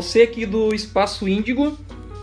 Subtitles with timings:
[0.00, 1.76] Você aqui do Espaço Índigo,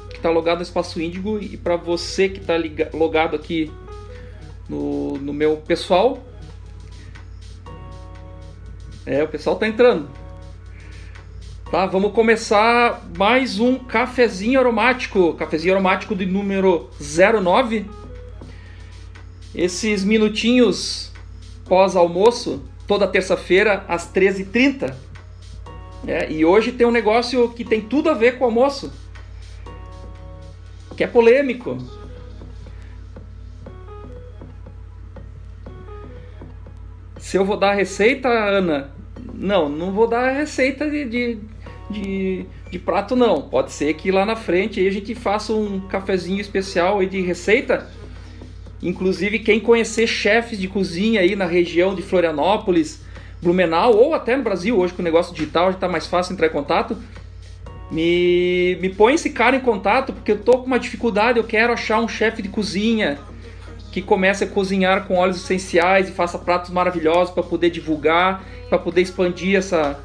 [0.09, 2.55] que está logado no Espaço Índigo, e para você que está
[2.91, 3.71] logado aqui
[4.67, 6.25] no, no meu pessoal.
[9.05, 10.09] É, o pessoal tá entrando.
[11.69, 17.85] Tá, vamos começar mais um cafezinho aromático, cafezinho aromático de número 09.
[19.53, 21.11] Esses minutinhos
[21.65, 24.95] pós-almoço, toda terça-feira às 13h30.
[26.05, 28.93] É, e hoje tem um negócio que tem tudo a ver com o almoço,
[30.95, 31.77] que é polêmico.
[37.17, 38.91] Se eu vou dar a receita, Ana,
[39.33, 41.39] não, não vou dar a receita de, de
[41.89, 43.41] de, de prato não.
[43.41, 47.89] Pode ser que lá na frente a gente faça um cafezinho especial de receita.
[48.81, 53.01] Inclusive quem conhecer chefes de cozinha aí na região de Florianópolis,
[53.41, 56.47] Blumenau ou até no Brasil, hoje com o negócio digital já está mais fácil entrar
[56.47, 56.97] em contato.
[57.91, 61.71] Me, me põe esse cara em contato porque eu tô com uma dificuldade, eu quero
[61.71, 63.17] achar um chefe de cozinha
[63.91, 68.77] que comece a cozinhar com óleos essenciais e faça pratos maravilhosos para poder divulgar, para
[68.77, 69.99] poder expandir essa,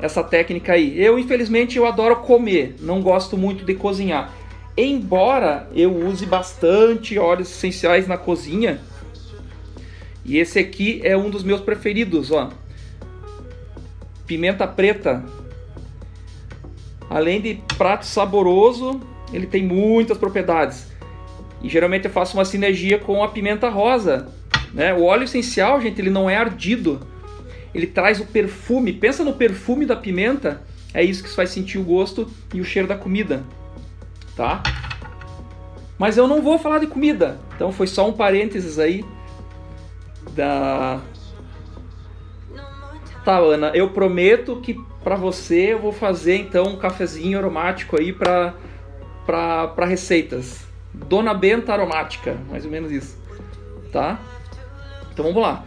[0.00, 1.00] essa técnica aí.
[1.02, 4.32] Eu, infelizmente, eu adoro comer, não gosto muito de cozinhar.
[4.76, 8.80] Embora eu use bastante óleos essenciais na cozinha,
[10.24, 12.50] e esse aqui é um dos meus preferidos, ó.
[14.32, 15.24] Pimenta preta.
[17.08, 19.00] Além de prato saboroso,
[19.32, 20.86] ele tem muitas propriedades.
[21.62, 24.28] E geralmente eu faço uma sinergia com a pimenta rosa,
[24.72, 24.92] né?
[24.94, 27.00] O óleo essencial, gente, ele não é ardido
[27.74, 28.92] ele traz o perfume.
[28.92, 32.86] Pensa no perfume da pimenta, é isso que faz sentir o gosto e o cheiro
[32.86, 33.42] da comida,
[34.36, 34.62] tá?
[35.98, 39.04] Mas eu não vou falar de comida, então foi só um parênteses aí
[40.34, 41.00] da.
[43.24, 44.74] Tá, Ana, eu prometo que
[45.04, 48.54] para você eu vou fazer então um cafezinho aromático aí para
[49.24, 50.66] para receitas.
[50.92, 53.16] Dona Benta aromática, mais ou menos isso,
[53.92, 54.20] tá?
[55.12, 55.64] Então vamos lá.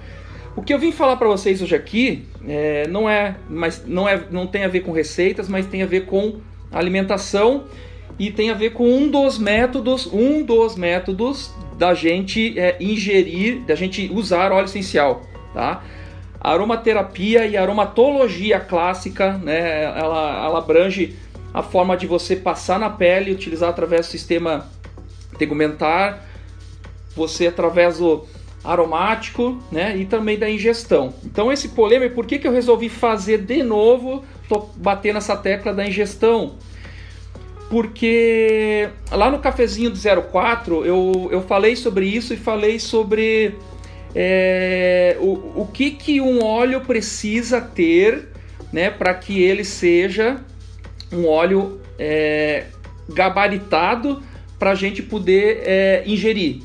[0.55, 4.21] O que eu vim falar para vocês hoje aqui é, não é, mas não é,
[4.29, 6.39] não tem a ver com receitas, mas tem a ver com
[6.71, 7.65] alimentação
[8.17, 13.61] e tem a ver com um dos métodos, um dos métodos da gente é, ingerir,
[13.61, 15.21] da gente usar óleo essencial,
[15.53, 15.83] tá?
[16.51, 19.83] Aromaterapia e aromatologia clássica, né?
[19.83, 21.16] Ela, ela abrange
[21.53, 24.67] a forma de você passar na pele, utilizar através do sistema
[25.38, 26.25] tegumentar,
[27.16, 28.25] você através do
[28.63, 29.95] aromático, né?
[29.95, 31.13] E também da ingestão.
[31.23, 35.73] Então esse polêmico, por que, que eu resolvi fazer de novo, tô batendo nessa tecla
[35.73, 36.56] da ingestão?
[37.69, 40.00] Porque lá no cafezinho do
[40.31, 43.56] 04 eu, eu falei sobre isso e falei sobre
[44.15, 48.29] é, o, o que, que um óleo precisa ter
[48.71, 50.41] né, para que ele seja
[51.11, 52.65] um óleo é,
[53.09, 54.23] gabaritado
[54.57, 56.61] para a gente poder é, ingerir.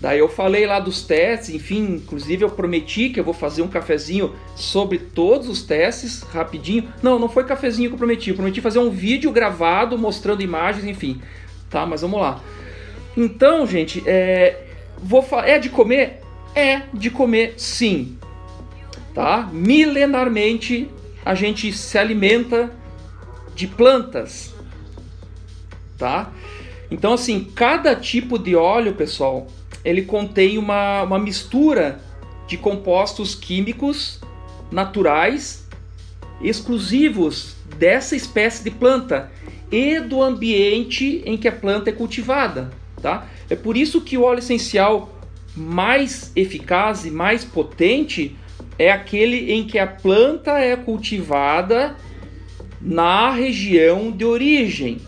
[0.00, 3.68] Daí eu falei lá dos testes, enfim, inclusive eu prometi que eu vou fazer um
[3.68, 6.88] cafezinho sobre todos os testes, rapidinho.
[7.00, 10.84] Não, não foi cafezinho que eu prometi, eu prometi fazer um vídeo gravado mostrando imagens,
[10.84, 11.20] enfim.
[11.70, 12.40] Tá, mas vamos lá.
[13.16, 14.64] Então, gente, é,
[14.98, 16.21] vou é de comer?
[16.54, 18.18] É de comer sim.
[19.14, 19.48] Tá?
[19.52, 20.88] Milenarmente
[21.24, 22.72] a gente se alimenta
[23.54, 24.54] de plantas.
[25.98, 26.32] Tá?
[26.90, 29.46] Então, assim, cada tipo de óleo, pessoal,
[29.84, 32.00] ele contém uma, uma mistura
[32.46, 34.20] de compostos químicos
[34.70, 35.66] naturais
[36.40, 39.30] exclusivos dessa espécie de planta
[39.70, 42.70] e do ambiente em que a planta é cultivada,
[43.00, 43.26] tá?
[43.48, 45.11] É por isso que o óleo essencial
[45.56, 48.36] mais eficaz e mais potente
[48.78, 51.96] é aquele em que a planta é cultivada
[52.80, 54.98] na região de origem,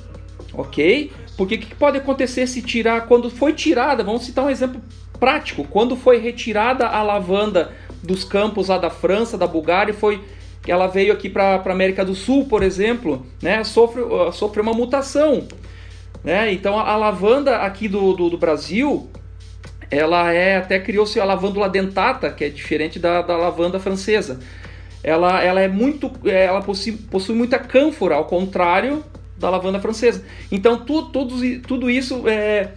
[0.52, 1.10] ok?
[1.36, 4.80] Porque o que pode acontecer se tirar, quando foi tirada, vamos citar um exemplo
[5.18, 10.20] prático, quando foi retirada a lavanda dos campos lá da França, da Bulgária, foi
[10.66, 14.72] ela veio aqui para a América do Sul, por exemplo, né, sofre, uh, sofre uma
[14.72, 15.46] mutação.
[16.22, 16.52] Né?
[16.52, 19.10] Então a, a lavanda aqui do, do, do, Brasil,
[19.96, 24.40] ela é até criou-se a lavândula dentata, que é diferente da, da lavanda francesa.
[25.02, 29.04] Ela, ela é muito, é, ela possui, possui muita cânfora, ao contrário
[29.36, 30.24] da lavanda francesa.
[30.50, 32.70] Então, tu, tudo, tudo isso é,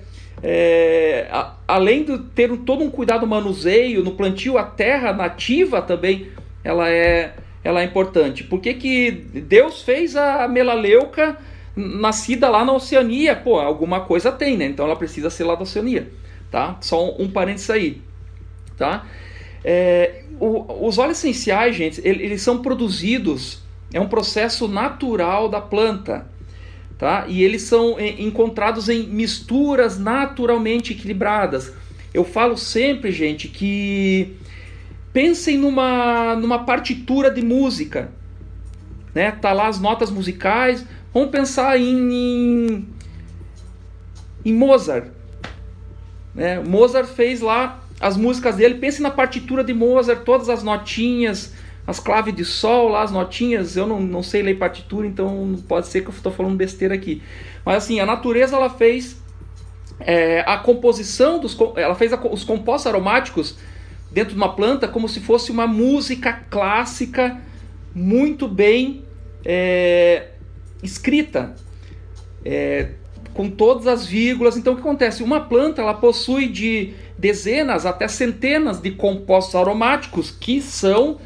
[0.43, 6.27] é, a, além de ter todo um cuidado manuseio, no plantio, a terra nativa também
[6.63, 8.43] ela é, ela é importante.
[8.43, 11.37] Por que, que Deus fez a melaleuca
[11.75, 13.35] nascida lá na Oceania?
[13.35, 14.65] Pô, alguma coisa tem, né?
[14.65, 16.09] Então ela precisa ser lá da Oceania,
[16.51, 16.77] tá?
[16.81, 18.01] Só um, um parênteses aí,
[18.77, 19.05] tá?
[19.63, 26.27] É, o, os óleos essenciais, gente, eles são produzidos é um processo natural da planta,
[26.97, 27.25] tá?
[27.27, 31.73] E eles são encontrados em misturas naturalmente equilibradas.
[32.13, 34.35] Eu falo sempre, gente, que
[35.13, 38.11] pensem numa, numa partitura de música,
[39.13, 39.31] né?
[39.31, 40.85] Tá lá as notas musicais.
[41.13, 42.87] Vamos pensar em, em,
[44.43, 45.07] em Mozart.
[46.37, 46.59] Né?
[46.59, 48.75] Mozart fez lá as músicas dele.
[48.75, 51.53] Pense na partitura de Mozart, todas as notinhas,
[51.85, 53.75] as claves de sol lá, as notinhas.
[53.75, 57.23] Eu não, não sei ler partitura, então pode ser que eu estou falando besteira aqui.
[57.65, 59.19] Mas assim, a natureza ela fez
[59.99, 63.57] é, a composição dos, ela fez a, os compostos aromáticos
[64.11, 67.41] dentro de uma planta como se fosse uma música clássica
[67.95, 69.03] muito bem
[69.43, 70.27] é,
[70.83, 71.55] escrita,
[72.45, 72.91] é,
[73.37, 74.57] com todas as vírgulas.
[74.57, 75.21] Então o que acontece?
[75.21, 81.19] Uma planta ela possui de dezenas até centenas de compostos aromáticos que são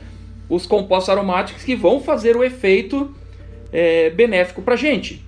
[0.49, 3.15] os compostos aromáticos que vão fazer o efeito
[3.71, 5.25] é, benéfico para a gente,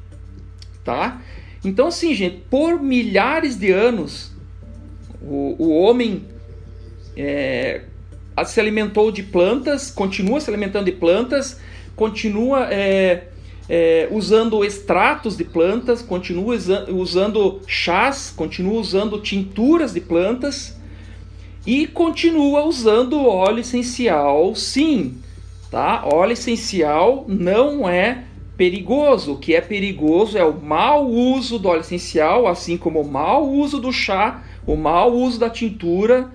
[0.83, 1.21] tá?
[1.63, 4.33] Então assim, gente, por milhares de anos
[5.21, 6.25] o, o homem
[7.15, 7.83] é,
[8.45, 11.61] se alimentou de plantas, continua se alimentando de plantas,
[11.95, 13.27] continua é,
[13.69, 16.55] é, usando extratos de plantas, continua
[16.89, 20.77] usando chás, continua usando tinturas de plantas
[21.65, 25.17] e continua usando óleo essencial, sim.
[25.71, 26.03] Tá?
[26.05, 28.25] Óleo essencial não é
[28.55, 29.33] perigoso.
[29.33, 33.49] O que é perigoso é o mau uso do óleo essencial, assim como o mau
[33.49, 36.29] uso do chá, o mau uso da tintura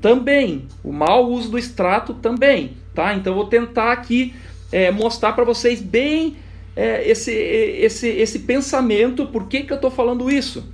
[0.00, 3.14] também, o mau uso do extrato também, tá?
[3.14, 4.34] Então vou tentar aqui
[4.72, 6.36] é, mostrar para vocês bem
[6.76, 10.72] é, esse, esse, esse pensamento, por que, que eu estou falando isso,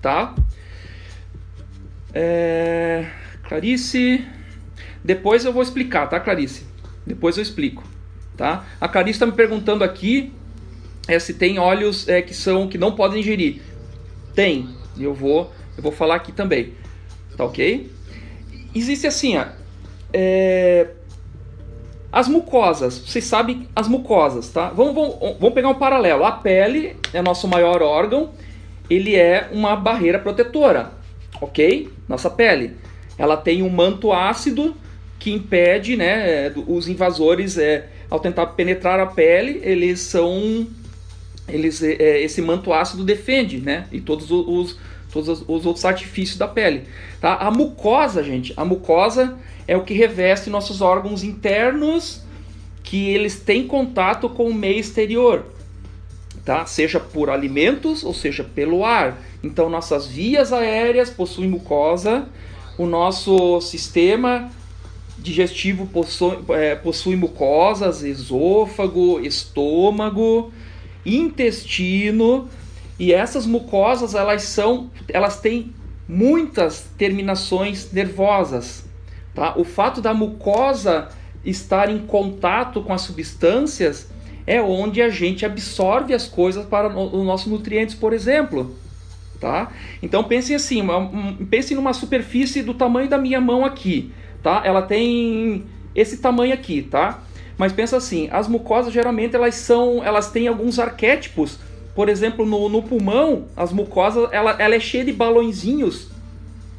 [0.00, 0.34] tá?
[2.12, 3.06] É,
[3.48, 4.24] Clarice,
[5.04, 6.66] depois eu vou explicar, tá, Clarice?
[7.06, 7.82] Depois eu explico,
[8.36, 8.66] tá?
[8.80, 10.32] A Clarice está me perguntando aqui
[11.08, 13.60] é, se tem óleos é, que são que não podem ingerir.
[14.34, 14.68] Tem,
[14.98, 16.74] eu vou eu vou falar aqui também,
[17.36, 17.90] tá ok?
[18.74, 19.46] Existe assim, ó,
[20.12, 20.88] é,
[22.12, 24.70] as mucosas, vocês sabem as mucosas, tá?
[24.70, 26.24] Vamos, vamos, vamos pegar um paralelo.
[26.24, 28.30] A pele é nosso maior órgão,
[28.88, 30.90] ele é uma barreira protetora,
[31.40, 31.88] ok?
[32.08, 32.76] Nossa pele.
[33.16, 34.74] Ela tem um manto ácido
[35.20, 40.66] que impede, né, os invasores, é, ao tentar penetrar a pele, eles são,
[41.46, 44.78] eles, é, esse manto ácido defende, né, e todos os,
[45.12, 46.84] todos os outros artifícios da pele,
[47.20, 47.36] tá?
[47.36, 49.36] A mucosa, gente, a mucosa
[49.66, 52.22] é o que reveste nossos órgãos internos,
[52.82, 55.44] que eles têm contato com o meio exterior,
[56.44, 56.66] tá?
[56.66, 59.20] Seja por alimentos ou seja pelo ar.
[59.42, 62.26] Então nossas vias aéreas possuem mucosa,
[62.78, 64.50] o nosso sistema
[65.18, 70.52] digestivo possui, é, possui mucosas, esôfago, estômago,
[71.04, 72.48] intestino,
[73.00, 75.72] e essas mucosas elas são, elas têm
[76.06, 78.84] muitas terminações nervosas.
[79.34, 79.54] Tá?
[79.56, 81.08] O fato da mucosa
[81.42, 84.10] estar em contato com as substâncias
[84.46, 88.76] é onde a gente absorve as coisas para os nossos nutrientes, por exemplo.
[89.40, 89.72] Tá?
[90.02, 90.82] Então pensem assim,
[91.48, 94.60] pensem numa superfície do tamanho da minha mão aqui, tá?
[94.62, 95.64] Ela tem
[95.94, 97.22] esse tamanho aqui, tá?
[97.56, 101.58] Mas pensa assim, as mucosas geralmente elas são, elas têm alguns arquétipos.
[102.00, 106.08] Por exemplo, no, no pulmão, as mucosas, ela, ela é cheia de balõezinhos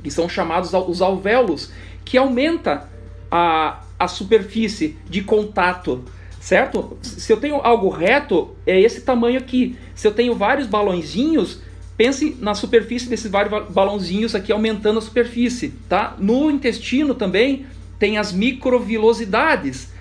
[0.01, 1.71] que são chamados os alvéolos
[2.03, 2.89] que aumenta
[3.29, 6.03] a, a superfície de contato,
[6.39, 6.97] certo?
[7.03, 9.77] Se eu tenho algo reto, é esse tamanho aqui.
[9.93, 11.61] Se eu tenho vários balãozinhos,
[11.95, 16.15] pense na superfície desses vários balãozinhos aqui aumentando a superfície, tá?
[16.17, 17.67] No intestino também
[17.99, 19.93] tem as microvilosidades,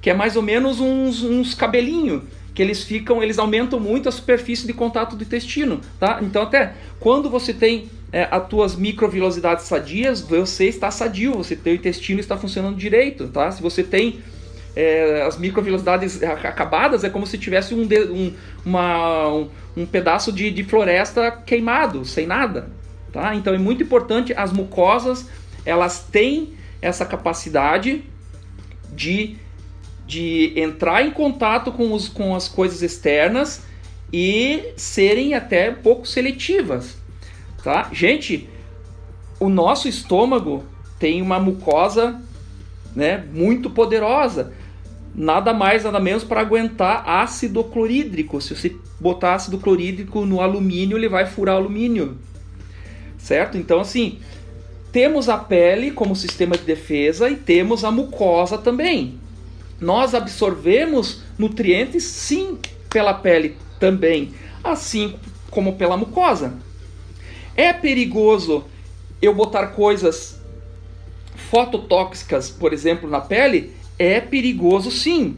[0.00, 2.22] que é mais ou menos uns, uns cabelinhos
[2.54, 6.18] que eles ficam, eles aumentam muito a superfície de contato do intestino, tá?
[6.22, 11.74] Então até quando você tem é, as tuas microvilosidades sadias, você está sadio, você teu
[11.74, 13.50] intestino está funcionando direito, tá?
[13.50, 14.20] Se você tem
[14.76, 20.50] é, as microvilosidades acabadas, é como se tivesse um, um, uma, um, um pedaço de,
[20.50, 22.68] de floresta queimado, sem nada,
[23.12, 23.34] tá?
[23.34, 25.26] Então é muito importante, as mucosas,
[25.64, 28.04] elas têm essa capacidade
[28.92, 29.36] de,
[30.06, 33.62] de entrar em contato com, os, com as coisas externas
[34.12, 36.96] e serem até um pouco seletivas,
[37.62, 37.88] tá?
[37.92, 38.48] Gente,
[39.40, 40.64] o nosso estômago
[40.98, 42.20] tem uma mucosa,
[42.94, 44.52] né, muito poderosa.
[45.14, 48.40] Nada mais, nada menos para aguentar ácido clorídrico.
[48.40, 52.18] Se você botar ácido clorídrico no alumínio, ele vai furar alumínio.
[53.18, 53.58] Certo?
[53.58, 54.20] Então, assim,
[54.92, 59.18] temos a pele como sistema de defesa e temos a mucosa também.
[59.82, 62.58] Nós absorvemos nutrientes sim
[62.88, 65.16] pela pele também, assim
[65.50, 66.54] como pela mucosa.
[67.56, 68.64] É perigoso
[69.20, 70.40] eu botar coisas
[71.50, 73.72] fototóxicas, por exemplo, na pele?
[73.98, 75.36] É perigoso sim.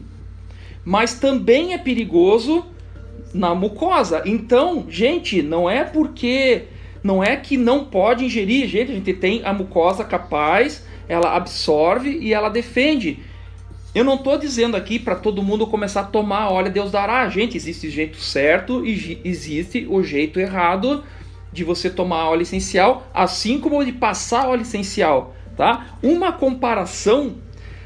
[0.85, 2.65] Mas também é perigoso
[3.33, 4.21] na mucosa.
[4.25, 6.65] Então, gente, não é porque
[7.03, 12.09] não é que não pode ingerir, gente, a gente tem a mucosa capaz, ela absorve
[12.09, 13.19] e ela defende.
[13.95, 17.29] Eu não estou dizendo aqui para todo mundo começar a tomar, olha, Deus dará.
[17.29, 21.01] Gente, existe o jeito certo e existe o jeito errado
[21.53, 25.97] de você tomar óleo essencial, assim como de passar óleo essencial, tá?
[26.03, 27.35] Uma comparação,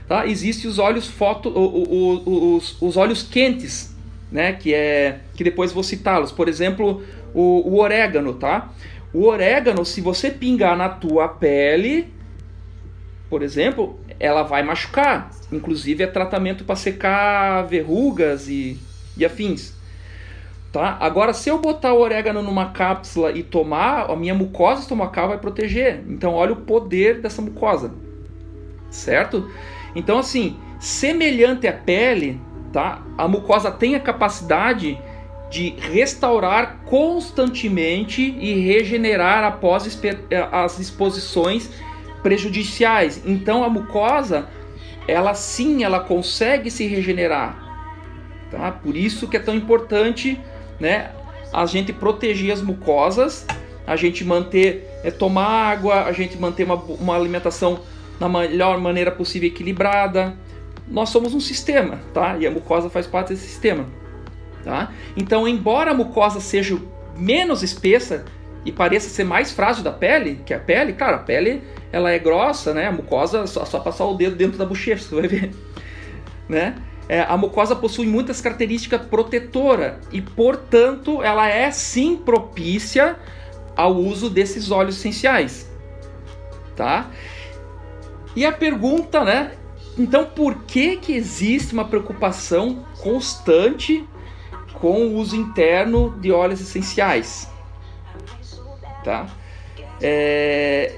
[0.07, 0.25] tá?
[0.25, 3.95] Existe os óleos foto, os, os óleos quentes,
[4.31, 4.53] né?
[4.53, 6.31] Que é que depois vou citá-los.
[6.31, 7.03] Por exemplo,
[7.35, 8.71] o, o orégano, tá?
[9.13, 12.07] O orégano, se você pingar na tua pele,
[13.29, 15.29] por exemplo, ela vai machucar.
[15.51, 18.79] Inclusive é tratamento para secar verrugas e,
[19.15, 19.77] e afins.
[20.71, 20.97] Tá?
[20.99, 25.37] Agora, se eu botar o orégano numa cápsula e tomar, a minha mucosa estomacal vai
[25.37, 26.03] proteger.
[26.07, 27.91] Então, olha o poder dessa mucosa.
[28.89, 29.49] Certo?
[29.95, 32.39] Então, assim, semelhante à pele,
[32.71, 33.01] tá?
[33.17, 34.99] A mucosa tem a capacidade
[35.49, 39.99] de restaurar constantemente e regenerar após
[40.51, 41.71] as exposições
[42.21, 43.21] prejudiciais.
[43.25, 44.47] Então a mucosa,
[45.07, 47.67] ela sim, ela consegue se regenerar.
[48.51, 48.71] Tá?
[48.71, 50.39] Por isso que é tão importante,
[50.79, 51.11] né,
[51.53, 53.45] a gente proteger as mucosas,
[53.85, 57.81] a gente manter, é, tomar água, a gente manter uma, uma alimentação
[58.19, 60.35] da melhor maneira possível equilibrada.
[60.87, 62.37] Nós somos um sistema, tá?
[62.37, 63.85] E a mucosa faz parte desse sistema.
[64.63, 64.91] Tá?
[65.15, 66.77] Então, embora a mucosa seja
[67.15, 68.25] menos espessa
[68.65, 72.19] e pareça ser mais frágil da pele, que a pele, cara, a pele ela é
[72.19, 72.87] grossa, né?
[72.87, 75.51] A mucosa só, só passar o dedo dentro da bochecha, você vai ver,
[76.47, 76.75] né?
[77.07, 83.15] É, a mucosa possui muitas características protetoras e, portanto, ela é sim propícia
[83.75, 85.67] ao uso desses óleos essenciais,
[86.75, 87.09] tá?
[88.35, 89.53] E a pergunta, né?
[89.97, 94.07] Então, por que que existe uma preocupação constante
[94.79, 97.49] com o uso interno de óleos essenciais.
[99.03, 99.27] Tá?
[100.01, 100.95] É,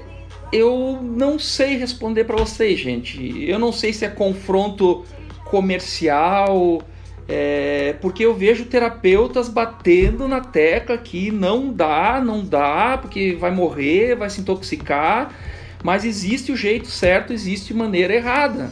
[0.52, 3.44] eu não sei responder para vocês, gente.
[3.48, 5.04] Eu não sei se é confronto
[5.44, 6.82] comercial,
[7.28, 13.50] é, porque eu vejo terapeutas batendo na tecla que não dá, não dá, porque vai
[13.50, 15.34] morrer, vai se intoxicar.
[15.82, 18.70] Mas existe o jeito certo, existe maneira errada.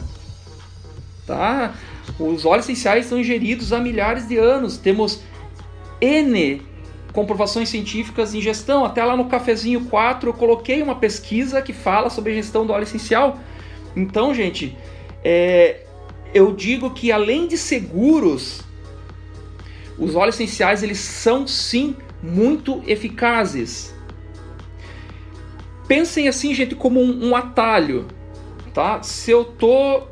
[1.25, 1.73] Tá?
[2.19, 4.77] Os óleos essenciais são ingeridos há milhares de anos.
[4.77, 5.21] Temos
[5.99, 6.61] N
[7.13, 8.85] comprovações científicas em gestão.
[8.85, 12.83] Até lá no cafezinho 4 eu coloquei uma pesquisa que fala sobre gestão do óleo
[12.83, 13.39] essencial.
[13.95, 14.77] Então, gente,
[15.23, 15.81] é,
[16.33, 18.61] eu digo que além de seguros,
[19.97, 23.93] os óleos essenciais eles são sim muito eficazes.
[25.87, 28.07] Pensem assim, gente, como um, um atalho,
[28.73, 29.03] tá?
[29.03, 30.03] Se eu tô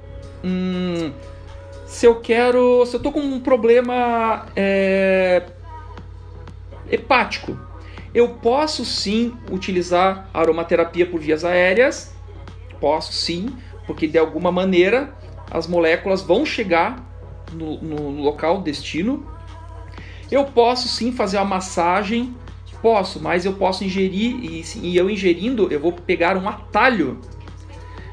[0.43, 1.11] hum,
[1.89, 2.85] se eu quero.
[2.85, 5.43] Se eu tô com um problema é,
[6.91, 7.57] hepático,
[8.13, 12.13] eu posso sim utilizar aromaterapia por vias aéreas.
[12.79, 13.55] Posso sim,
[13.85, 15.13] porque de alguma maneira
[15.51, 17.03] as moléculas vão chegar
[17.53, 19.25] no, no local destino.
[20.31, 22.35] Eu posso sim fazer a massagem,
[22.81, 27.19] posso, mas eu posso ingerir e, e eu ingerindo eu vou pegar um atalho.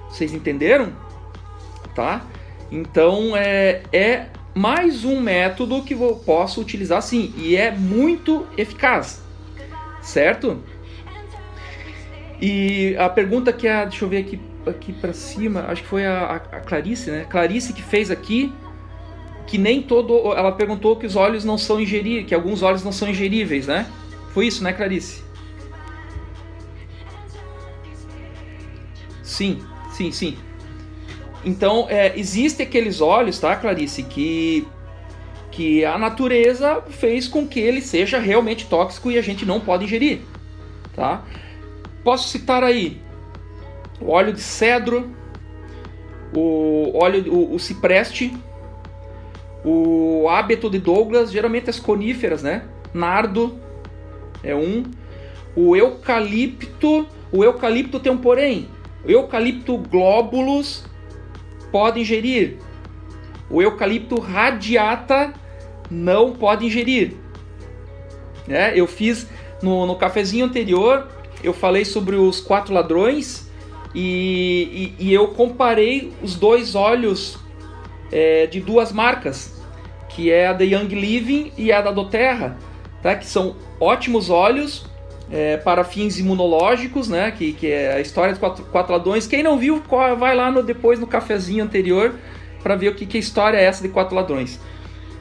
[0.08, 0.92] Vocês entenderam?
[1.94, 2.24] Tá?
[2.70, 4.26] Então é, é
[4.56, 9.22] mais um método que eu posso utilizar sim e é muito eficaz,
[10.00, 10.62] certo?
[12.40, 16.06] E a pergunta que é, deixa eu ver aqui, aqui para cima, acho que foi
[16.06, 17.26] a, a, Clarice, né?
[17.28, 18.50] Clarice que fez aqui
[19.46, 22.92] que nem todo, ela perguntou que os óleos não são ingeríveis, que alguns óleos não
[22.92, 23.86] são ingeríveis, né?
[24.32, 25.22] Foi isso, né, Clarice?
[29.22, 30.38] Sim, sim, sim.
[31.46, 34.66] Então, é, existem aqueles óleos, tá, Clarice, que,
[35.52, 39.84] que a natureza fez com que ele seja realmente tóxico e a gente não pode
[39.84, 40.22] ingerir,
[40.92, 41.22] tá?
[42.02, 43.00] Posso citar aí
[44.00, 45.14] o óleo de cedro,
[46.36, 48.36] o óleo, o, o cipreste,
[49.64, 52.64] o hábito de Douglas, geralmente as coníferas, né?
[52.92, 53.56] Nardo
[54.42, 54.82] é um.
[55.54, 58.68] O eucalipto, o eucalipto tem um porém.
[59.06, 60.84] Eucalipto glóbulos
[61.70, 62.58] pode ingerir.
[63.50, 65.32] O eucalipto radiata
[65.90, 67.14] não pode ingerir.
[68.48, 69.26] É, eu fiz
[69.62, 71.08] no, no cafezinho anterior,
[71.42, 73.50] eu falei sobre os quatro ladrões
[73.94, 77.38] e, e, e eu comparei os dois óleos
[78.12, 79.60] é, de duas marcas,
[80.08, 82.56] que é a da Young Living e a da Doterra,
[83.02, 83.16] tá?
[83.16, 84.86] que são ótimos óleos
[85.30, 87.30] é, para fins imunológicos, né?
[87.30, 89.26] que, que é a história dos quatro, quatro ladrões.
[89.26, 89.82] Quem não viu,
[90.18, 92.14] vai lá no, depois no cafezinho anterior
[92.62, 94.60] para ver o que, que história é essa de quatro ladrões.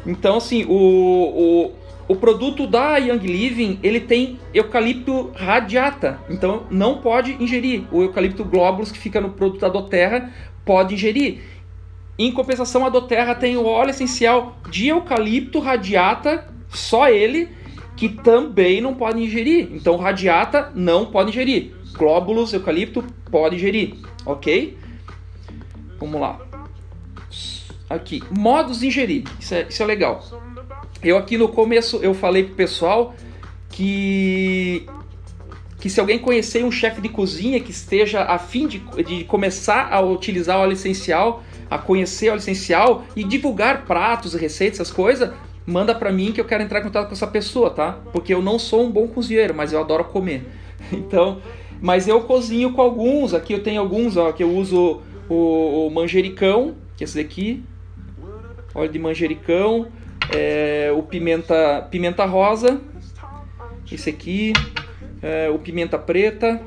[0.05, 1.71] Então, assim, o, o,
[2.07, 7.83] o produto da Young Living, ele tem eucalipto radiata, então não pode ingerir.
[7.91, 10.31] O eucalipto glóbulos que fica no produto da Doterra
[10.63, 11.41] pode ingerir.
[12.17, 17.49] Em compensação, a Doterra tem o óleo essencial de eucalipto radiata, só ele,
[17.95, 19.69] que também não pode ingerir.
[19.71, 21.73] Então, radiata não pode ingerir.
[21.93, 24.77] Glóbulos, eucalipto, pode ingerir, ok?
[25.99, 26.39] Vamos lá.
[27.89, 29.23] Aqui, modos de ingerir.
[29.39, 30.23] Isso é, isso é legal.
[31.01, 33.15] Eu aqui no começo eu falei pro pessoal
[33.69, 34.87] que
[35.79, 39.93] que se alguém conhecer um chefe de cozinha que esteja a fim de, de começar
[39.93, 44.91] a utilizar o óleo essencial, a conhecer o óleo essencial e divulgar pratos, receitas, essas
[44.91, 45.31] coisas,
[45.65, 47.99] manda para mim que eu quero entrar em contato com essa pessoa, tá?
[48.11, 50.45] Porque eu não sou um bom cozinheiro, mas eu adoro comer.
[50.91, 51.41] Então,
[51.81, 53.33] mas eu cozinho com alguns.
[53.33, 57.63] Aqui eu tenho alguns, ó, que eu uso o, o manjericão, que é esse daqui,
[58.73, 59.87] óleo de manjericão,
[60.29, 62.81] é, o pimenta, pimenta rosa,
[63.91, 64.53] esse aqui,
[65.21, 66.61] é, o pimenta preta.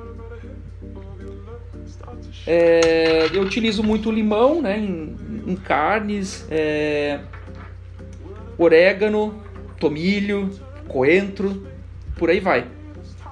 [2.47, 5.15] É, eu utilizo muito limão né, em,
[5.47, 7.21] em carnes, é,
[8.59, 9.43] orégano,
[9.79, 10.51] tomilho,
[10.89, 11.67] coentro,
[12.19, 12.67] por aí vai.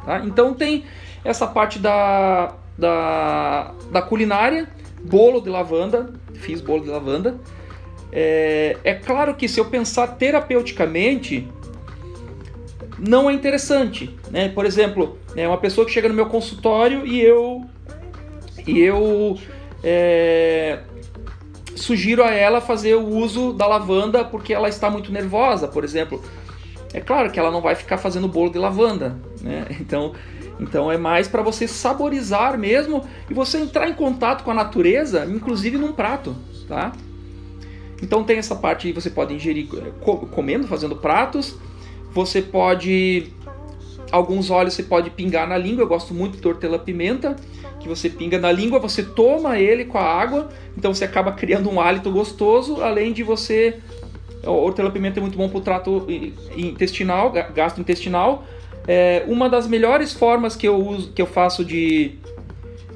[0.05, 0.23] Tá?
[0.25, 0.85] Então tem
[1.25, 4.69] essa parte da, da, da culinária,
[5.03, 7.39] bolo de lavanda, fiz bolo de lavanda.
[8.13, 11.49] É, é claro que se eu pensar terapeuticamente,
[12.99, 14.15] não é interessante.
[14.31, 14.49] Né?
[14.49, 17.65] Por exemplo, é uma pessoa que chega no meu consultório e eu,
[18.67, 19.37] e eu
[19.83, 20.81] é,
[21.77, 26.23] sugiro a ela fazer o uso da lavanda porque ela está muito nervosa, por exemplo.
[26.93, 29.67] É claro que ela não vai ficar fazendo bolo de lavanda, né?
[29.81, 30.15] Então,
[30.59, 35.27] então é mais para você saborizar mesmo e você entrar em contato com a natureza,
[35.27, 36.35] inclusive num prato,
[36.67, 36.93] tá?
[38.03, 39.69] Então tem essa parte aí, você pode ingerir
[40.31, 41.57] comendo, fazendo pratos.
[42.13, 43.33] Você pode
[44.11, 45.83] alguns óleos você pode pingar na língua.
[45.83, 47.37] Eu gosto muito de hortelã-pimenta,
[47.81, 51.71] que você pinga na língua, você toma ele com a água, então você acaba criando
[51.71, 53.81] um hálito gostoso, além de você
[54.51, 56.07] o hortelã-pimenta é muito bom para o trato
[56.57, 58.45] intestinal, gastrointestinal.
[58.87, 62.13] É, uma das melhores formas que eu uso, que eu faço de,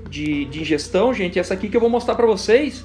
[0.08, 2.84] de, de ingestão, gente, é essa aqui que eu vou mostrar para vocês.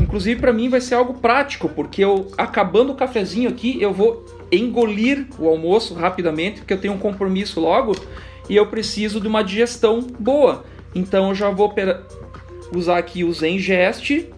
[0.00, 4.24] Inclusive para mim vai ser algo prático, porque eu acabando o cafezinho aqui, eu vou
[4.56, 7.94] engolir o almoço rapidamente, porque eu tenho um compromisso logo
[8.48, 10.64] e eu preciso de uma digestão boa.
[10.94, 11.72] Então eu já vou
[12.74, 14.28] usar aqui o Zengest,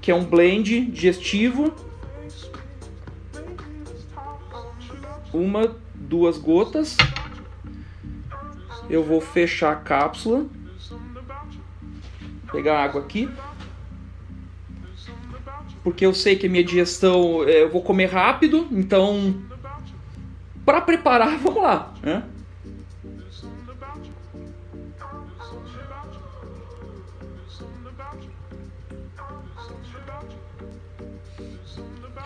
[0.00, 1.74] que é um blend digestivo.
[5.32, 6.96] Uma, duas gotas.
[8.88, 10.46] Eu vou fechar a cápsula.
[12.50, 13.28] Pegar água aqui
[15.82, 19.34] porque eu sei que a minha digestão é, eu vou comer rápido, então
[20.64, 22.24] para preparar, vamos lá, né?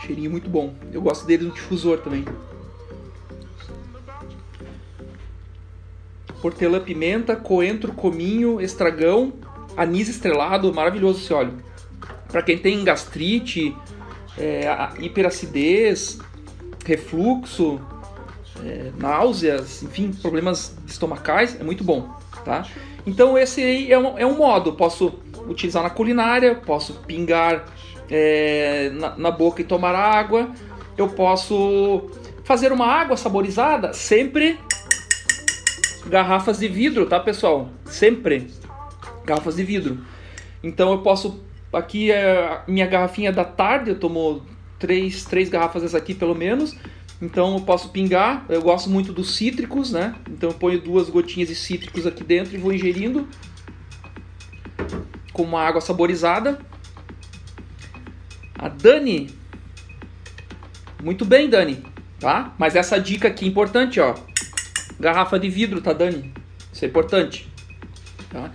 [0.01, 0.73] Cheirinho muito bom.
[0.93, 2.25] Eu gosto dele no difusor também.
[6.41, 9.33] Hortelã pimenta, coentro, cominho, estragão,
[9.77, 11.67] anis estrelado, maravilhoso esse óleo
[12.29, 13.75] para quem tem gastrite,
[14.39, 14.67] é,
[14.99, 16.19] hiperacidez,
[16.85, 17.81] refluxo,
[18.65, 22.09] é, náuseas, enfim, problemas estomacais, é muito bom,
[22.45, 22.67] tá?
[23.07, 25.15] Então esse aí é um, é um modo, posso
[25.49, 27.65] utilizar na culinária, posso pingar
[28.11, 30.51] é, na, na boca e tomar água,
[30.97, 32.11] eu posso
[32.45, 34.59] fazer uma água saborizada, sempre
[36.07, 37.69] garrafas de vidro, tá pessoal?
[37.85, 38.49] Sempre
[39.25, 39.99] garrafas de vidro.
[40.63, 44.45] Então eu posso Aqui é minha garrafinha da tarde, eu tomo
[44.79, 46.77] três, três garrafas dessa aqui pelo menos.
[47.21, 48.45] Então eu posso pingar.
[48.49, 50.15] Eu gosto muito dos cítricos, né?
[50.31, 53.27] Então eu ponho duas gotinhas de cítricos aqui dentro e vou ingerindo
[55.33, 56.59] com uma água saborizada.
[58.59, 59.31] A Dani.
[61.03, 61.85] Muito bem, Dani.
[62.19, 62.55] Tá?
[62.59, 64.15] Mas essa dica aqui é importante, ó.
[64.99, 66.33] Garrafa de vidro, tá, Dani?
[66.73, 67.49] Isso é importante.
[68.31, 68.51] Tá?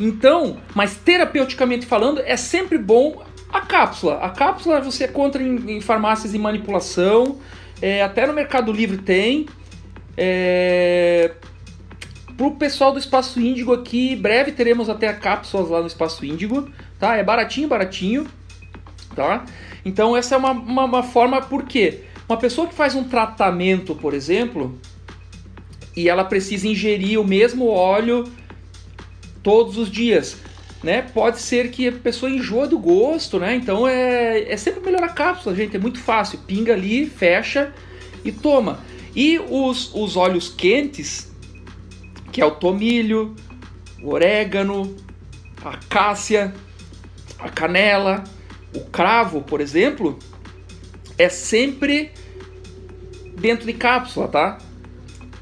[0.00, 4.18] Então, mas terapeuticamente falando, é sempre bom a cápsula.
[4.18, 7.38] A cápsula você encontra em, em farmácias de manipulação,
[7.80, 9.46] é, até no Mercado Livre tem.
[10.16, 11.32] É,
[12.38, 17.16] Pro pessoal do Espaço Índigo aqui, breve teremos até cápsulas lá no Espaço Índigo, tá?
[17.16, 18.28] É baratinho, baratinho,
[19.16, 19.44] tá?
[19.84, 22.04] Então essa é uma, uma, uma forma, por quê?
[22.28, 24.78] Uma pessoa que faz um tratamento, por exemplo,
[25.96, 28.24] e ela precisa ingerir o mesmo óleo
[29.42, 30.36] todos os dias,
[30.82, 31.02] né?
[31.02, 33.54] Pode ser que a pessoa enjoa do gosto, né?
[33.54, 36.38] Então é, é sempre melhor a cápsula, gente, é muito fácil.
[36.46, 37.72] Pinga ali, fecha
[38.24, 38.80] e toma.
[39.14, 41.32] E os, os óleos quentes,
[42.30, 43.34] que é o tomilho,
[44.02, 44.94] o orégano,
[45.64, 46.54] a cássia,
[47.38, 48.24] a canela,
[48.74, 50.18] o cravo, por exemplo,
[51.16, 52.12] é sempre
[53.36, 54.58] dentro de cápsula, tá?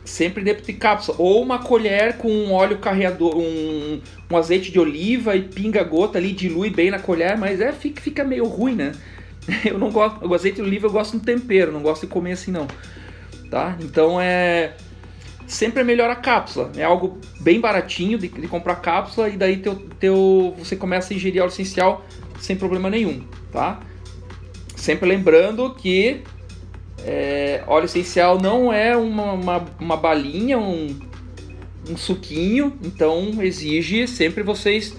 [0.07, 1.19] Sempre dentro de cápsula.
[1.21, 6.17] Ou uma colher com um óleo carreador, um, um azeite de oliva e pinga gota
[6.17, 8.93] ali, dilui bem na colher, mas é fica, fica meio ruim, né?
[9.65, 12.33] Eu não gosto, o azeite de oliva eu gosto no tempero, não gosto de comer
[12.33, 12.67] assim não.
[13.51, 13.77] Tá?
[13.81, 14.73] Então é
[15.47, 16.73] sempre é melhor a cápsula.
[16.77, 21.17] É algo bem baratinho de, de, comprar cápsula e daí teu, teu, você começa a
[21.17, 22.05] ingerir óleo essencial
[22.41, 23.81] sem problema nenhum, tá?
[24.75, 26.23] Sempre lembrando que
[27.07, 30.89] é, óleo essencial não é uma, uma, uma balinha, um,
[31.89, 34.93] um, suquinho, então exige sempre vocês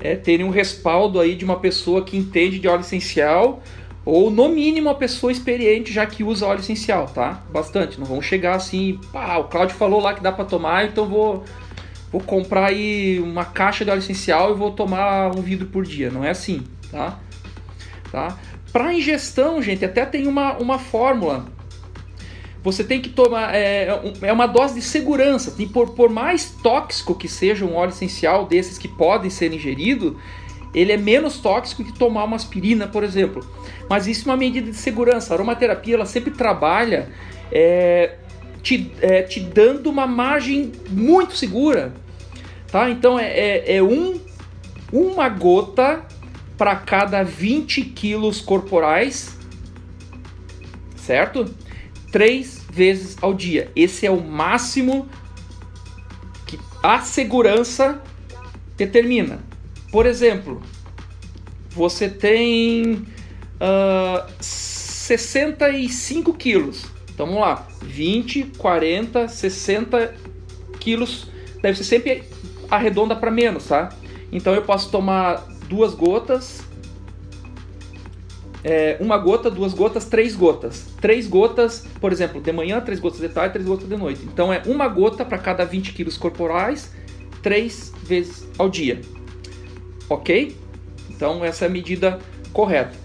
[0.00, 3.62] é, terem um respaldo aí de uma pessoa que entende de óleo essencial
[4.04, 7.44] ou no mínimo uma pessoa experiente já que usa óleo essencial, tá?
[7.52, 11.06] Bastante, não vão chegar assim, pá, o Claudio falou lá que dá para tomar, então
[11.06, 11.44] vou
[12.10, 16.10] vou comprar aí uma caixa de óleo essencial e vou tomar um vidro por dia,
[16.10, 17.18] não é assim, tá?
[18.10, 18.36] Tá?
[18.74, 21.46] Para ingestão, gente, até tem uma, uma fórmula.
[22.60, 23.54] Você tem que tomar.
[23.54, 23.86] É,
[24.20, 25.54] é uma dose de segurança.
[25.60, 30.16] E por, por mais tóxico que seja um óleo essencial desses que podem ser ingeridos,
[30.74, 33.48] ele é menos tóxico que tomar uma aspirina, por exemplo.
[33.88, 35.32] Mas isso é uma medida de segurança.
[35.32, 37.10] A aromaterapia ela sempre trabalha
[37.52, 38.16] é,
[38.60, 41.94] te, é, te dando uma margem muito segura.
[42.72, 42.90] Tá?
[42.90, 44.18] Então é, é, é um,
[44.92, 46.04] uma gota
[46.56, 49.36] para cada 20 quilos corporais,
[50.96, 51.52] certo?
[52.12, 53.70] Três vezes ao dia.
[53.74, 55.08] Esse é o máximo
[56.46, 58.00] que a segurança
[58.76, 59.40] determina.
[59.90, 60.62] Por exemplo,
[61.70, 63.06] você tem
[63.60, 66.86] uh, 65 quilos.
[67.12, 70.14] Então vamos lá, 20, 40, 60
[70.80, 71.28] quilos.
[71.60, 72.24] Deve ser sempre
[72.70, 73.90] arredonda para menos, tá?
[74.32, 76.62] Então eu posso tomar duas gotas,
[78.64, 80.86] é, uma gota, duas gotas, três gotas.
[80.98, 84.22] Três gotas, por exemplo, de manhã, três gotas de tarde, três gotas de noite.
[84.24, 86.90] Então é uma gota para cada 20 quilos corporais,
[87.42, 89.02] três vezes ao dia.
[90.08, 90.56] Ok?
[91.10, 92.18] Então essa é a medida
[92.54, 92.96] correta.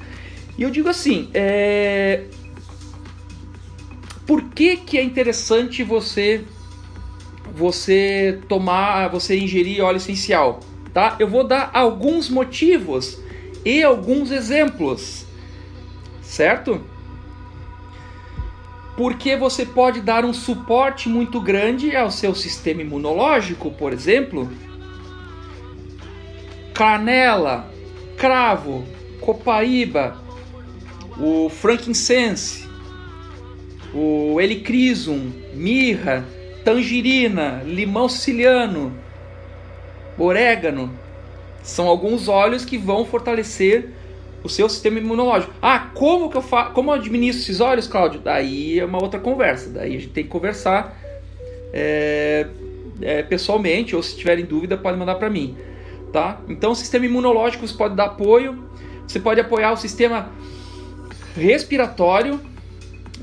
[0.58, 2.24] E eu digo assim, é...
[4.26, 6.44] por que, que é interessante você
[7.54, 10.62] você tomar, você ingerir óleo essencial?
[10.94, 11.16] Tá?
[11.20, 13.20] Eu vou dar alguns motivos
[13.66, 15.26] e alguns exemplos,
[16.22, 16.82] certo?
[18.96, 24.50] Porque você pode dar um suporte muito grande ao seu sistema imunológico, por exemplo,
[26.74, 27.72] canela,
[28.18, 28.86] cravo,
[29.22, 30.18] copaíba,
[31.18, 32.68] o frankincense,
[33.94, 36.26] o helicrisum, mirra,
[36.64, 38.94] tangerina, limão siciliano,
[40.24, 40.92] orégano.
[41.64, 43.90] São alguns óleos que vão fortalecer
[44.44, 45.54] o seu sistema imunológico.
[45.62, 46.72] Ah, como que eu faço?
[46.72, 48.22] Como eu administro esses óleos, Cláudio?
[48.22, 49.70] Daí é uma outra conversa.
[49.70, 50.98] Daí a gente tem que conversar
[51.74, 52.48] é,
[53.02, 55.58] é, pessoalmente, ou se tiverem dúvida, pode mandar para mim.
[56.12, 56.40] Tá?
[56.48, 58.64] Então, o sistema imunológico você pode dar apoio.
[59.08, 60.32] Você pode apoiar o sistema
[61.36, 62.40] respiratório,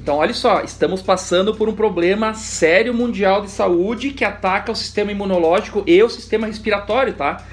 [0.06, 4.76] então, olha só, estamos passando por um problema sério mundial de saúde que ataca o
[4.76, 7.44] sistema imunológico e o sistema respiratório, tá?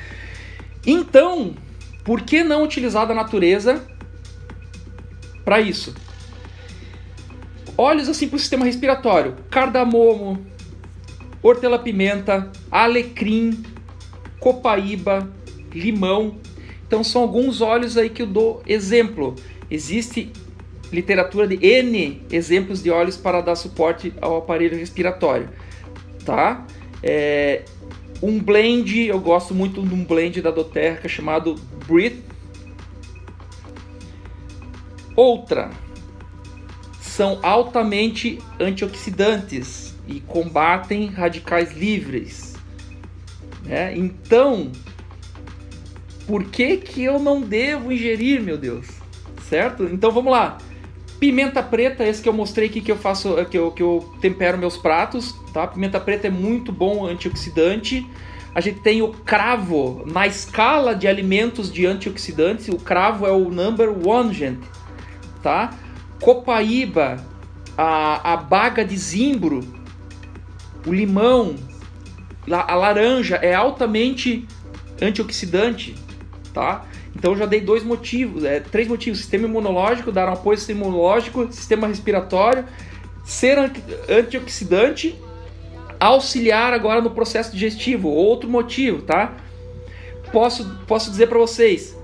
[0.85, 1.55] Então,
[2.03, 3.83] por que não utilizar da natureza
[5.43, 5.95] para isso?
[7.75, 10.45] Olhos assim para o sistema respiratório: cardamomo,
[11.41, 13.63] hortelã-pimenta, alecrim,
[14.39, 15.27] copaíba,
[15.73, 16.37] limão.
[16.85, 19.33] Então, são alguns óleos aí que eu dou exemplo.
[19.71, 20.31] Existe
[20.93, 25.49] literatura de N exemplos de óleos para dar suporte ao aparelho respiratório,
[26.23, 26.65] tá?
[27.01, 27.63] É,
[28.21, 32.23] um blend, eu gosto muito de um blend da Doterra chamado Breathe.
[35.15, 35.71] Outra,
[37.01, 42.55] são altamente antioxidantes e combatem radicais livres.
[43.63, 43.95] Né?
[43.95, 44.71] Então,
[46.25, 48.87] por que, que eu não devo ingerir, meu Deus?
[49.49, 49.83] Certo?
[49.83, 50.57] Então vamos lá.
[51.23, 54.57] Pimenta preta, esse que eu mostrei aqui que eu faço, que eu, que eu tempero
[54.57, 55.65] meus pratos, tá?
[55.65, 58.05] Pimenta preta é muito bom antioxidante.
[58.53, 62.67] A gente tem o cravo na escala de alimentos de antioxidantes.
[62.67, 64.67] O cravo é o number one, gente.
[65.41, 65.73] tá?
[66.21, 67.25] Copaíba,
[67.77, 69.61] a, a baga de zimbro,
[70.85, 71.55] o limão,
[72.51, 74.45] a laranja é altamente
[75.01, 75.95] antioxidante,
[76.53, 76.85] tá?
[77.15, 80.57] Então eu já dei dois motivos, é, três motivos: sistema imunológico, dar um apoio ao
[80.57, 82.65] sistema imunológico, sistema respiratório,
[83.23, 83.57] ser
[84.09, 85.15] antioxidante,
[85.99, 88.09] auxiliar agora no processo digestivo.
[88.09, 89.37] Outro motivo, tá?
[90.31, 91.95] Posso, posso dizer para vocês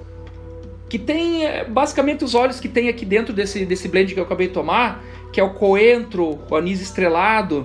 [0.89, 4.24] que tem é, basicamente os óleos que tem aqui dentro desse, desse blend que eu
[4.24, 7.63] acabei de tomar, que é o coentro, o anis estrelado,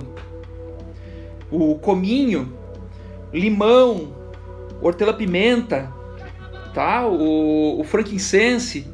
[1.51, 2.53] o cominho,
[3.33, 4.13] limão,
[4.81, 5.91] hortelã-pimenta,
[6.75, 7.07] tá?
[7.07, 8.85] O, o frankincense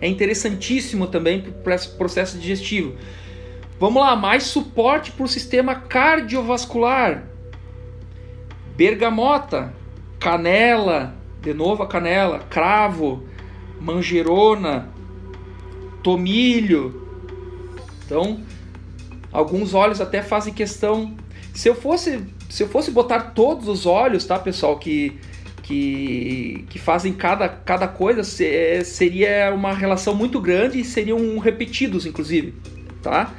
[0.00, 2.94] é interessantíssimo também para o processo digestivo.
[3.80, 7.24] Vamos lá, mais suporte para o sistema cardiovascular.
[8.76, 9.74] Bergamota,
[10.20, 13.24] canela, de novo a canela, cravo,
[13.80, 14.88] manjerona,
[16.02, 17.06] tomilho.
[18.04, 18.40] Então,
[19.32, 21.16] alguns óleos até fazem questão.
[21.52, 25.18] Se eu fosse, se eu fosse botar todos os óleos, tá, pessoal, que
[25.66, 32.54] que, que fazem cada, cada coisa, seria uma relação muito grande e seriam repetidos, inclusive,
[33.02, 33.34] tá?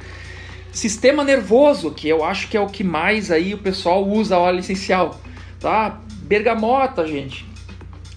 [0.70, 4.60] Sistema nervoso, que eu acho que é o que mais aí o pessoal usa óleo
[4.60, 5.18] essencial,
[5.58, 6.00] tá?
[6.22, 7.46] Bergamota, gente,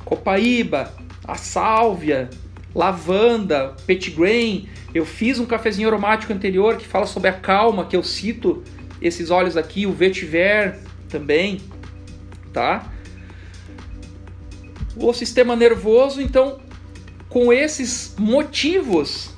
[0.03, 0.93] copaíba,
[1.25, 2.29] a sálvia,
[2.75, 4.67] lavanda, petitgrain.
[4.93, 8.61] Eu fiz um cafezinho aromático anterior que fala sobre a calma, que eu cito
[9.01, 11.61] esses óleos aqui, o vetiver também,
[12.51, 12.90] tá?
[15.01, 16.59] O sistema nervoso, então,
[17.27, 19.31] com esses motivos,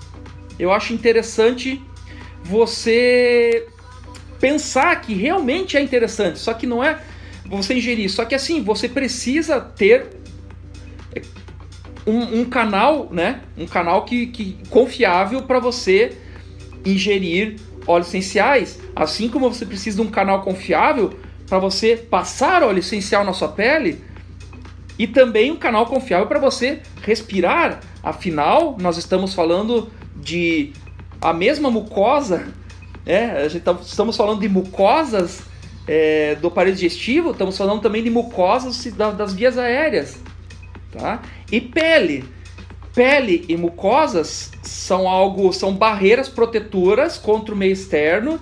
[0.60, 1.82] eu acho interessante
[2.44, 3.66] você
[4.42, 7.02] pensar que realmente é interessante, só que não é
[7.46, 10.18] você ingerir, só que assim, você precisa ter
[12.06, 13.42] um, um canal, né?
[13.58, 16.18] Um canal que, que confiável para você
[16.86, 17.56] ingerir
[17.88, 23.24] óleos essenciais, assim como você precisa de um canal confiável para você passar óleo essencial
[23.24, 24.02] na sua pele
[24.98, 27.80] e também um canal confiável para você respirar.
[28.02, 30.74] Afinal, nós estamos falando de
[31.22, 32.54] a mesma mucosa,
[33.06, 35.44] é, tá, estamos falando de mucosas
[35.88, 40.18] é, do aparelho digestivo, estamos falando também de mucosas das vias aéreas.
[40.92, 41.22] Tá?
[41.52, 42.26] E pele.
[42.94, 48.40] Pele e mucosas são algo, são barreiras protetoras contra o meio externo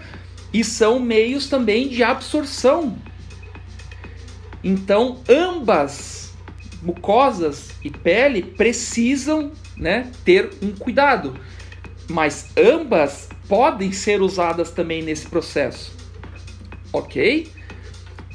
[0.54, 2.98] e são meios também de absorção.
[4.62, 6.21] Então, ambas
[6.82, 11.36] mucosas e pele precisam, né, ter um cuidado,
[12.10, 15.94] mas ambas podem ser usadas também nesse processo.
[16.92, 17.48] OK?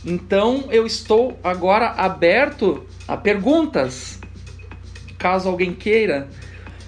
[0.04, 4.20] Então, eu estou agora aberto a perguntas,
[5.18, 6.28] caso alguém queira.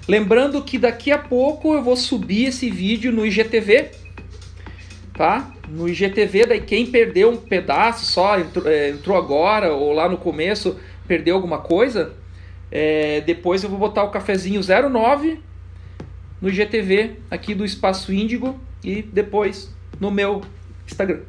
[0.07, 3.90] Lembrando que daqui a pouco eu vou subir esse vídeo no IGTV,
[5.14, 5.53] tá?
[5.68, 10.16] No IGTV, daí quem perdeu um pedaço só, entrou, é, entrou agora ou lá no
[10.16, 12.14] começo, perdeu alguma coisa,
[12.71, 15.40] é, depois eu vou botar o cafezinho 09
[16.40, 20.42] no IGTV aqui do Espaço Índigo e depois no meu
[20.87, 21.23] Instagram.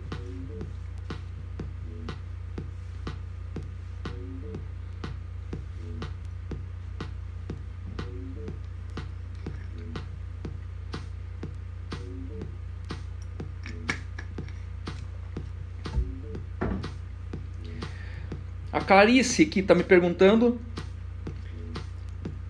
[18.71, 20.59] A Clarice aqui está me perguntando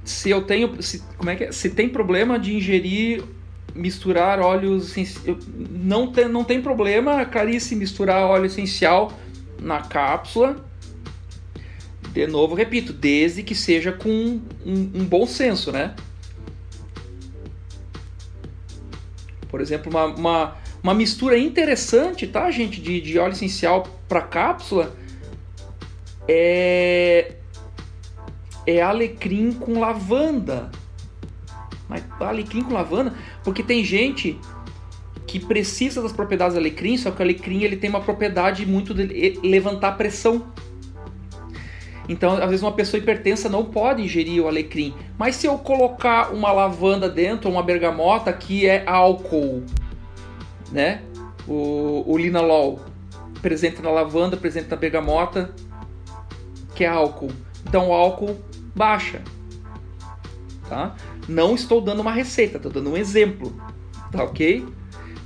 [0.04, 0.82] se eu tenho.
[0.82, 1.52] Se, como é que é?
[1.52, 3.24] Se tem problema de ingerir,
[3.74, 4.96] misturar óleos.
[5.70, 9.14] Não tem, não tem problema, Clarice, misturar óleo essencial
[9.62, 10.66] na cápsula.
[12.12, 15.96] De novo, repito, desde que seja com um, um bom senso, né?
[19.48, 24.96] Por exemplo, uma, uma, uma mistura interessante, tá, gente, de, de óleo essencial para cápsula
[26.32, 27.32] é
[28.68, 30.70] é alecrim com lavanda.
[31.88, 34.39] Mas alecrim com lavanda, porque tem gente
[35.26, 38.94] que precisa das propriedades do alecrim, só que o alecrim ele tem uma propriedade muito
[38.94, 40.46] de levantar pressão.
[42.08, 44.94] Então, às vezes uma pessoa hipertensa não pode ingerir o alecrim.
[45.18, 49.63] Mas se eu colocar uma lavanda dentro, uma bergamota que é álcool,
[50.72, 51.02] né?
[51.48, 52.80] O, o linalol
[53.42, 55.54] presente na lavanda, presente na bergamota,
[56.80, 57.30] que é álcool.
[57.68, 58.39] Então o álcool
[58.74, 59.22] baixa.
[60.70, 60.96] Tá?
[61.28, 63.54] Não estou dando uma receita, estou dando um exemplo,
[64.10, 64.65] tá ok?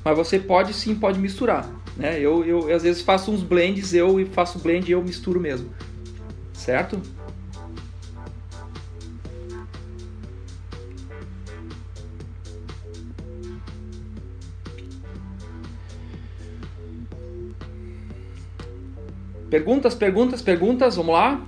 [0.04, 1.70] Mas você pode sim, pode misturar.
[1.96, 2.20] Né?
[2.20, 5.70] Eu, eu, às vezes faço uns blends, eu faço blend e eu misturo mesmo.
[6.54, 7.00] Certo?
[19.54, 21.48] Perguntas, perguntas, perguntas, vamos lá.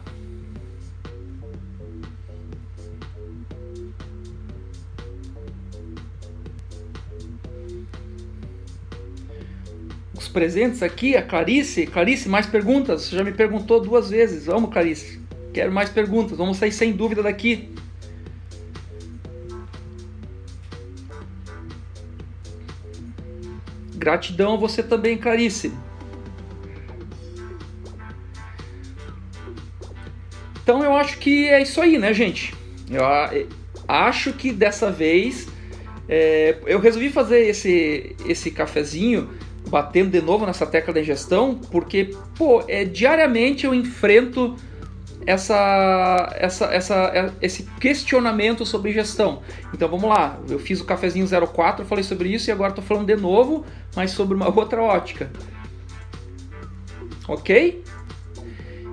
[10.14, 11.88] Os presentes aqui, a Clarice.
[11.88, 13.02] Clarice, mais perguntas?
[13.02, 14.46] Você já me perguntou duas vezes.
[14.46, 15.20] Vamos, Clarice.
[15.52, 16.38] Quero mais perguntas.
[16.38, 17.74] Vamos sair sem dúvida daqui.
[23.96, 25.74] Gratidão a você também, Clarice.
[30.96, 32.56] Eu acho que é isso aí, né, gente?
[32.90, 33.04] Eu
[33.86, 35.46] acho que dessa vez
[36.08, 39.30] é, eu resolvi fazer esse, esse cafezinho
[39.68, 44.56] batendo de novo nessa tecla da ingestão, porque, pô, é, diariamente eu enfrento
[45.26, 49.42] essa, essa, essa, é, esse questionamento sobre gestão.
[49.74, 53.08] Então vamos lá, eu fiz o cafezinho 04, falei sobre isso e agora estou falando
[53.08, 55.30] de novo, mas sobre uma outra ótica.
[57.28, 57.84] Ok?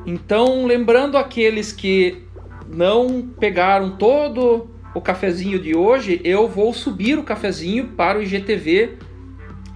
[0.04, 2.24] Então, lembrando aqueles que
[2.68, 8.98] não pegaram todo o cafezinho de hoje, eu vou subir o cafezinho para o IGTV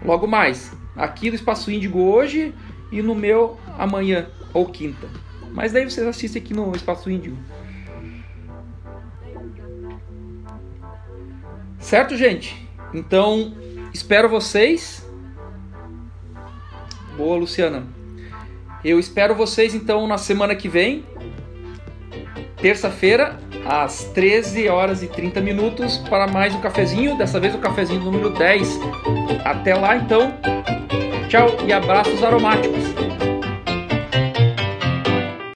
[0.04, 0.72] logo mais.
[0.96, 2.54] Aqui no Espaço Índigo hoje
[2.90, 5.08] e no meu amanhã ou quinta.
[5.52, 7.36] Mas daí vocês assistem aqui no Espaço Índigo.
[11.78, 12.66] Certo, gente?
[12.92, 13.54] Então,
[13.94, 15.06] espero vocês.
[17.16, 17.95] Boa, Luciana.
[18.86, 21.04] Eu espero vocês então na semana que vem,
[22.62, 23.36] terça-feira,
[23.68, 27.18] às 13 horas e 30 minutos, para mais um cafezinho.
[27.18, 28.78] Dessa vez o cafezinho número 10.
[29.44, 30.32] Até lá então.
[31.28, 32.84] Tchau e abraços aromáticos.